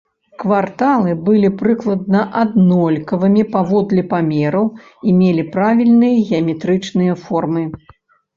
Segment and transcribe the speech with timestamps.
[0.41, 4.65] Кварталы былі прыкладна аднолькавымі паводле памераў
[5.11, 7.63] і мелі правільныя геаметрычныя формы.